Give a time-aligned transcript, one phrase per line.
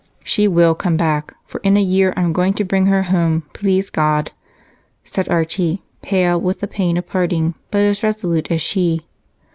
[0.23, 3.91] "She will come back, for in a year I'm going to bring her home, please
[3.91, 4.31] God,"
[5.03, 9.05] said Archie, pale with the pain of parting but as resolute as she.